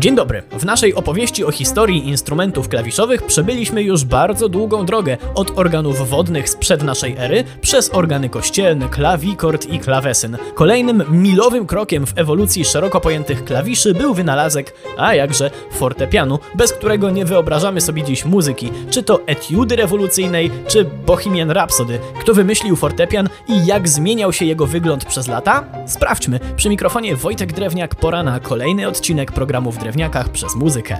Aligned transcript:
Dzień 0.00 0.14
dobry. 0.14 0.42
W 0.58 0.64
naszej 0.64 0.94
opowieści 0.94 1.44
o 1.44 1.50
historii 1.50 2.08
instrumentów 2.08 2.68
klawiszowych 2.68 3.22
przebyliśmy 3.22 3.82
już 3.82 4.04
bardzo 4.04 4.48
długą 4.48 4.86
drogę 4.86 5.16
od 5.34 5.58
organów 5.58 6.08
wodnych 6.10 6.48
sprzed 6.48 6.82
naszej 6.82 7.16
ery 7.18 7.44
przez 7.60 7.94
organy 7.94 8.28
kościelne, 8.28 8.88
klawikord 8.88 9.66
i 9.66 9.78
klawesyn. 9.78 10.36
Kolejnym 10.54 11.04
milowym 11.10 11.66
krokiem 11.66 12.06
w 12.06 12.18
ewolucji 12.18 12.64
szeroko 12.64 13.00
pojętych 13.00 13.44
klawiszy 13.44 13.94
był 13.94 14.14
wynalazek, 14.14 14.74
a 14.96 15.14
jakże, 15.14 15.50
fortepianu, 15.72 16.38
bez 16.54 16.72
którego 16.72 17.10
nie 17.10 17.24
wyobrażamy 17.24 17.80
sobie 17.80 18.02
dziś 18.02 18.24
muzyki, 18.24 18.70
czy 18.90 19.02
to 19.02 19.20
etiudy 19.26 19.76
rewolucyjnej, 19.76 20.50
czy 20.66 20.84
Bohemian 20.84 21.50
Rhapsody. 21.50 21.98
Kto 22.20 22.34
wymyślił 22.34 22.76
fortepian 22.76 23.28
i 23.48 23.66
jak 23.66 23.88
zmieniał 23.88 24.32
się 24.32 24.44
jego 24.44 24.66
wygląd 24.66 25.04
przez 25.04 25.28
lata? 25.28 25.64
Sprawdźmy. 25.86 26.40
Przy 26.56 26.68
mikrofonie 26.68 27.16
Wojtek 27.16 27.52
Drewniak, 27.52 27.94
pora 27.94 28.22
na 28.22 28.40
kolejny 28.40 28.88
odcinek 28.88 29.32
programu 29.32 29.72
w 29.72 29.89
Przez 30.28 30.56
muzykę. 30.56 30.98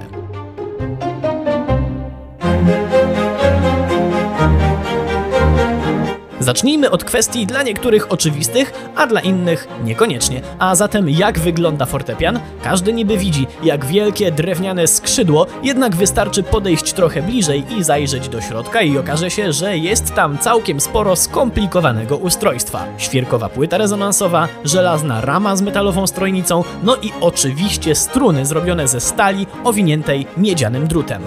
Zacznijmy 6.51 6.91
od 6.91 7.03
kwestii 7.03 7.45
dla 7.45 7.63
niektórych 7.63 8.11
oczywistych, 8.11 8.73
a 8.95 9.07
dla 9.07 9.21
innych 9.21 9.67
niekoniecznie. 9.83 10.41
A 10.59 10.75
zatem 10.75 11.09
jak 11.09 11.39
wygląda 11.39 11.85
fortepian? 11.85 12.39
Każdy 12.63 12.93
niby 12.93 13.17
widzi, 13.17 13.47
jak 13.63 13.85
wielkie 13.85 14.31
drewniane 14.31 14.87
skrzydło, 14.87 15.47
jednak 15.63 15.95
wystarczy 15.95 16.43
podejść 16.43 16.93
trochę 16.93 17.21
bliżej 17.21 17.63
i 17.77 17.83
zajrzeć 17.83 18.29
do 18.29 18.41
środka 18.41 18.81
i 18.81 18.97
okaże 18.97 19.31
się, 19.31 19.53
że 19.53 19.77
jest 19.77 20.13
tam 20.13 20.37
całkiem 20.37 20.79
sporo 20.79 21.15
skomplikowanego 21.15 22.17
ustrojstwa. 22.17 22.85
Świerkowa 22.97 23.49
płyta 23.49 23.77
rezonansowa, 23.77 24.47
żelazna 24.65 25.21
rama 25.21 25.55
z 25.55 25.61
metalową 25.61 26.07
strojnicą, 26.07 26.63
no 26.83 26.95
i 26.95 27.11
oczywiście 27.21 27.95
struny 27.95 28.45
zrobione 28.45 28.87
ze 28.87 28.99
stali 28.99 29.47
owiniętej 29.63 30.27
miedzianym 30.37 30.87
drutem. 30.87 31.23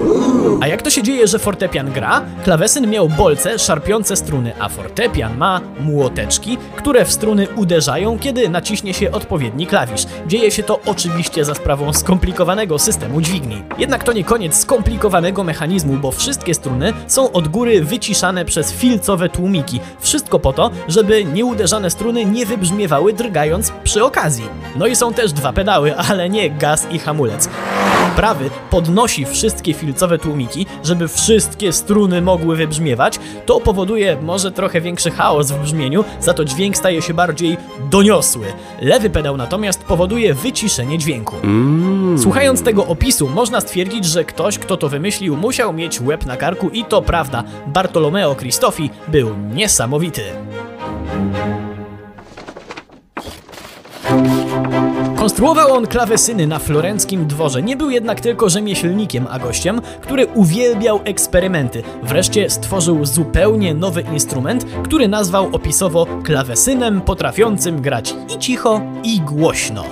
A 0.61 0.67
jak 0.67 0.83
to 0.83 0.91
się 0.91 1.03
dzieje, 1.03 1.27
że 1.27 1.39
fortepian 1.39 1.93
gra? 1.93 2.23
Klawesyn 2.45 2.91
miał 2.91 3.09
bolce 3.09 3.59
szarpiące 3.59 4.17
struny, 4.17 4.53
a 4.59 4.69
fortepian 4.69 5.14
fortepian 5.15 5.39
ma 5.39 5.61
młoteczki, 5.81 6.59
które 6.77 7.05
w 7.05 7.13
struny 7.13 7.49
uderzają, 7.57 8.19
kiedy 8.19 8.49
naciśnie 8.49 8.95
się 8.95 9.11
odpowiedni 9.11 9.67
klawisz. 9.67 10.07
Dzieje 10.27 10.51
się 10.51 10.63
to 10.63 10.81
oczywiście 10.87 11.45
za 11.45 11.55
sprawą 11.55 11.93
skomplikowanego 11.93 12.79
systemu 12.79 13.21
dźwigni. 13.21 13.63
Jednak 13.79 14.05
to 14.05 14.13
nie 14.13 14.25
koniec 14.25 14.57
skomplikowanego 14.57 15.45
mechanizmu, 15.45 15.97
bo 15.97 16.13
wszystkie 16.13 16.55
struny 16.55 16.93
są 17.07 17.33
od 17.33 17.49
góry 17.49 17.85
wyciszane 17.85 18.45
przez 18.45 18.73
filcowe 18.73 19.29
tłumiki. 19.29 19.81
Wszystko 20.01 20.39
po 20.39 20.53
to, 20.53 20.71
żeby 20.89 21.25
nieuderzane 21.25 21.91
struny 21.91 22.25
nie 22.25 22.47
wybrzmiewały 22.47 23.13
drgając 23.13 23.73
przy 23.85 24.05
okazji. 24.05 24.49
No 24.77 24.87
i 24.87 24.97
są 24.97 25.13
też 25.13 25.33
dwa 25.33 25.53
pedały, 25.53 25.97
ale 25.97 26.31
nie 26.31 26.51
gaz 26.51 26.87
i 26.91 26.99
hamulec. 26.99 27.49
Prawy 28.17 28.51
podnosi 28.71 29.25
wszystkie 29.25 29.75
filcowe 29.75 30.19
tłumiki, 30.19 30.67
żeby 30.85 31.09
wszystkie 31.09 31.73
struny 31.73 32.23
mogły 32.23 32.57
wybrzmiewać. 32.57 33.19
To 33.47 33.61
powoduje 33.61 34.17
może 34.23 34.53
trochę 34.53 34.81
większy 34.81 35.11
chaos 35.11 35.51
w 35.51 35.63
brzmieniu, 35.63 36.05
za 36.21 36.35
to 36.35 36.45
dźwięk 36.45 36.77
staje 36.77 37.03
się 37.03 37.15
bardziej 37.15 37.57
doniosły. 37.91 38.47
Lewy 38.81 39.11
pedał 39.11 39.37
natomiast 39.37 39.85
powoduje 39.85 40.35
wyciszenie 40.35 40.99
dźwięku. 40.99 41.37
Mm. 41.45 42.19
Słuchając 42.19 42.63
tego 42.63 42.87
opisu, 42.87 43.29
można 43.29 43.61
stwierdzić, 43.61 44.05
że 44.05 44.25
ktoś, 44.25 44.59
kto 44.59 44.77
to 44.77 44.89
wymyślił, 44.89 45.37
musiał 45.37 45.73
mieć 45.73 46.01
łeb 46.01 46.27
na 46.27 46.37
karku 46.37 46.69
i 46.69 46.85
to 46.85 47.03
prawda. 47.03 47.45
Bartolomeo 47.67 48.35
Cristofi 48.35 48.91
był 49.09 49.31
niesamowity. 49.55 50.23
Konstruował 55.25 55.73
on 55.73 55.87
klawesyny 55.87 56.47
na 56.47 56.59
florenckim 56.59 57.27
dworze. 57.27 57.63
Nie 57.63 57.77
był 57.77 57.91
jednak 57.91 58.21
tylko 58.21 58.49
rzemieślnikiem, 58.49 59.27
a 59.31 59.39
gościem, 59.39 59.81
który 60.01 60.27
uwielbiał 60.27 61.01
eksperymenty. 61.05 61.83
Wreszcie 62.03 62.51
stworzył 62.51 63.07
zupełnie 63.07 63.75
nowy 63.75 64.01
instrument, 64.01 64.67
który 64.85 65.09
nazwał 65.09 65.49
opisowo 65.53 66.07
klawesynem 66.25 67.01
potrafiącym 67.01 67.83
grać 67.83 68.15
i 68.35 68.39
cicho, 68.39 68.81
i 69.05 69.21
głośno. 69.21 69.85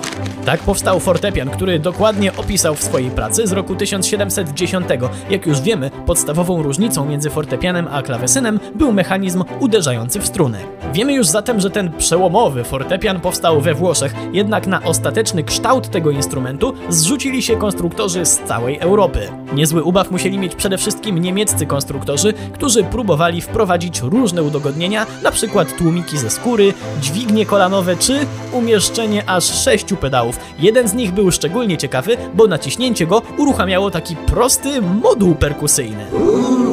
Tak 0.45 0.59
powstał 0.59 0.99
fortepian, 0.99 1.49
który 1.49 1.79
dokładnie 1.79 2.35
opisał 2.37 2.75
w 2.75 2.83
swojej 2.83 3.11
pracy 3.11 3.47
z 3.47 3.51
roku 3.51 3.75
1710. 3.75 4.87
Jak 5.29 5.45
już 5.47 5.61
wiemy, 5.61 5.91
podstawową 6.05 6.63
różnicą 6.63 7.05
między 7.05 7.29
fortepianem 7.29 7.87
a 7.91 8.01
klawesynem 8.01 8.59
był 8.75 8.91
mechanizm 8.91 9.43
uderzający 9.59 10.19
w 10.19 10.27
struny. 10.27 10.57
Wiemy 10.93 11.13
już 11.13 11.27
zatem, 11.27 11.59
że 11.59 11.69
ten 11.69 11.91
przełomowy 11.91 12.63
fortepian 12.63 13.19
powstał 13.19 13.61
we 13.61 13.73
Włoszech, 13.73 14.15
jednak 14.33 14.67
na 14.67 14.83
ostateczny 14.83 15.22
kształt 15.45 15.89
tego 15.89 16.11
instrumentu 16.11 16.73
zrzucili 16.89 17.41
się 17.41 17.55
konstruktorzy 17.55 18.25
z 18.25 18.39
całej 18.39 18.77
Europy. 18.79 19.29
Niezły 19.53 19.83
ubaw 19.83 20.11
musieli 20.11 20.37
mieć 20.37 20.55
przede 20.55 20.77
wszystkim 20.77 21.19
niemieccy 21.19 21.65
konstruktorzy, 21.65 22.33
którzy 22.53 22.83
próbowali 22.83 23.41
wprowadzić 23.41 24.01
różne 24.01 24.43
udogodnienia, 24.43 25.05
np. 25.21 25.65
tłumiki 25.77 26.17
ze 26.17 26.29
skóry, 26.29 26.73
dźwignie 27.01 27.45
kolanowe 27.45 27.95
czy 27.95 28.25
umieszczenie 28.51 29.29
aż 29.29 29.63
sześciu 29.63 29.97
pedałów. 29.97 30.39
Jeden 30.59 30.87
z 30.87 30.93
nich 30.93 31.11
był 31.11 31.31
szczególnie 31.31 31.77
ciekawy, 31.77 32.17
bo 32.33 32.47
naciśnięcie 32.47 33.07
go 33.07 33.21
uruchamiało 33.37 33.91
taki 33.91 34.15
prosty 34.15 34.81
moduł 34.81 35.35
perkusyjny. 35.35 36.05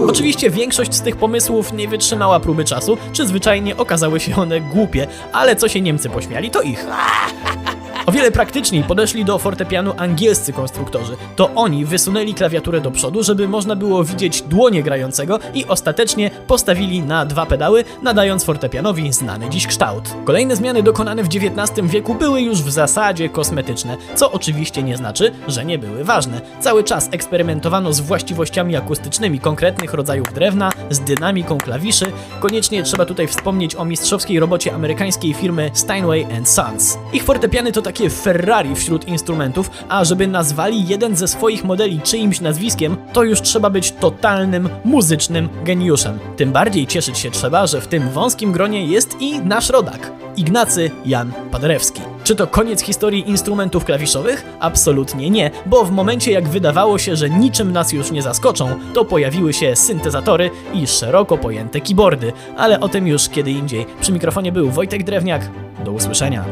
Oczywiście 0.08 0.50
większość 0.50 0.94
z 0.94 1.00
tych 1.02 1.16
pomysłów 1.16 1.72
nie 1.72 1.88
wytrzymała 1.88 2.40
próby 2.40 2.64
czasu, 2.64 2.96
czy 3.12 3.26
zwyczajnie 3.26 3.76
okazały 3.76 4.20
się 4.20 4.36
one 4.36 4.60
głupie, 4.60 5.06
ale 5.32 5.56
co 5.56 5.68
się 5.68 5.80
Niemcy 5.80 6.10
pośmiali, 6.10 6.50
to 6.50 6.62
ich. 6.62 6.86
O 8.06 8.12
wiele 8.12 8.30
praktyczniej 8.30 8.82
podeszli 8.84 9.24
do 9.24 9.38
fortepianu 9.38 9.92
angielscy 9.96 10.52
konstruktorzy. 10.52 11.16
To 11.36 11.50
oni 11.54 11.84
wysunęli 11.84 12.34
klawiaturę 12.34 12.80
do 12.80 12.90
przodu, 12.90 13.22
żeby 13.22 13.48
można 13.48 13.76
było 13.76 14.04
widzieć 14.04 14.42
dłonie 14.42 14.82
grającego 14.82 15.38
i 15.54 15.66
ostatecznie 15.66 16.30
postawili 16.46 17.02
na 17.02 17.26
dwa 17.26 17.46
pedały, 17.46 17.84
nadając 18.02 18.44
fortepianowi 18.44 19.12
znany 19.12 19.50
dziś 19.50 19.66
kształt. 19.66 20.14
Kolejne 20.24 20.56
zmiany 20.56 20.82
dokonane 20.82 21.22
w 21.22 21.26
XIX 21.26 21.90
wieku 21.90 22.14
były 22.14 22.42
już 22.42 22.62
w 22.62 22.70
zasadzie 22.70 23.28
kosmetyczne, 23.28 23.96
co 24.14 24.32
oczywiście 24.32 24.82
nie 24.82 24.96
znaczy, 24.96 25.32
że 25.48 25.64
nie 25.64 25.78
były 25.78 26.04
ważne. 26.04 26.40
Cały 26.60 26.84
czas 26.84 27.08
eksperymentowano 27.12 27.92
z 27.92 28.00
właściwościami 28.00 28.76
akustycznymi 28.76 29.40
konkretnych 29.40 29.94
rodzajów 29.94 30.32
drewna, 30.34 30.70
z 30.90 31.00
dynamiką 31.00 31.58
klawiszy. 31.58 32.06
Koniecznie 32.40 32.82
trzeba 32.82 33.06
tutaj 33.06 33.26
wspomnieć 33.26 33.76
o 33.76 33.84
mistrzowskiej 33.84 34.40
robocie 34.40 34.74
amerykańskiej 34.74 35.34
firmy 35.34 35.70
Steinway 35.74 36.26
Sons. 36.44 36.98
Ich 37.12 37.24
fortepiany 37.24 37.72
to 37.72 37.82
takie 37.82 37.89
takie 37.90 38.10
Ferrari 38.10 38.74
wśród 38.74 39.08
instrumentów, 39.08 39.70
a 39.88 40.04
żeby 40.04 40.26
nazwali 40.26 40.88
jeden 40.88 41.16
ze 41.16 41.28
swoich 41.28 41.64
modeli 41.64 42.00
czyimś 42.00 42.40
nazwiskiem, 42.40 42.96
to 43.12 43.22
już 43.22 43.42
trzeba 43.42 43.70
być 43.70 43.92
totalnym 43.92 44.68
muzycznym 44.84 45.48
geniuszem. 45.64 46.18
Tym 46.36 46.52
bardziej 46.52 46.86
cieszyć 46.86 47.18
się 47.18 47.30
trzeba, 47.30 47.66
że 47.66 47.80
w 47.80 47.86
tym 47.86 48.10
wąskim 48.10 48.52
gronie 48.52 48.86
jest 48.86 49.16
i 49.20 49.40
nasz 49.40 49.70
rodak, 49.70 50.12
Ignacy 50.36 50.90
Jan 51.06 51.32
Paderewski. 51.50 52.02
Czy 52.24 52.34
to 52.34 52.46
koniec 52.46 52.82
historii 52.82 53.28
instrumentów 53.30 53.84
klawiszowych? 53.84 54.44
Absolutnie 54.60 55.30
nie, 55.30 55.50
bo 55.66 55.84
w 55.84 55.90
momencie 55.90 56.32
jak 56.32 56.48
wydawało 56.48 56.98
się, 56.98 57.16
że 57.16 57.30
niczym 57.30 57.72
nas 57.72 57.92
już 57.92 58.10
nie 58.10 58.22
zaskoczą, 58.22 58.68
to 58.94 59.04
pojawiły 59.04 59.52
się 59.52 59.76
syntezatory 59.76 60.50
i 60.74 60.86
szeroko 60.86 61.38
pojęte 61.38 61.80
keyboardy, 61.80 62.32
ale 62.56 62.80
o 62.80 62.88
tym 62.88 63.06
już 63.06 63.28
kiedy 63.28 63.50
indziej. 63.50 63.86
Przy 64.00 64.12
mikrofonie 64.12 64.52
był 64.52 64.70
Wojtek 64.70 65.04
Drewniak. 65.04 65.50
Do 65.84 65.92
usłyszenia. 65.92 66.44